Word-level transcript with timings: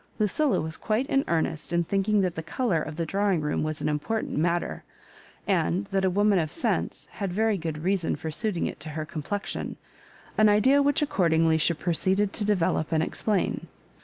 Lucilla 0.17 0.59
was 0.59 0.77
quite 0.77 1.05
in 1.05 1.23
earnest 1.27 1.71
in 1.71 1.83
thinking 1.83 2.21
that 2.21 2.33
the 2.33 2.41
colour 2.41 2.81
of 2.81 2.95
the 2.95 3.05
drawing 3.05 3.39
room 3.39 3.61
was 3.61 3.81
an 3.83 3.87
important 3.87 4.35
matter, 4.35 4.83
and 5.45 5.85
that 5.91 6.03
a 6.03 6.09
woman 6.09 6.39
of 6.39 6.51
sense 6.51 7.07
had 7.11 7.31
very 7.31 7.55
good 7.55 7.83
reason 7.83 8.15
for 8.15 8.31
suiting 8.31 8.65
it 8.65 8.79
to 8.79 8.89
her 8.97 9.05
complexion— 9.05 9.75
an 10.39 10.49
idea 10.49 10.81
which 10.81 11.03
ac 11.03 11.11
cordingly 11.11 11.59
she 11.59 11.75
proceeded 11.75 12.33
to 12.33 12.43
develop 12.43 12.91
and 12.91 13.03
explain. 13.03 13.67